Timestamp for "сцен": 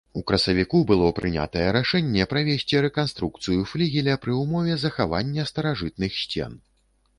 6.27-6.61